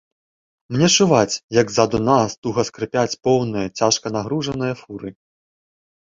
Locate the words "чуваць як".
1.03-1.67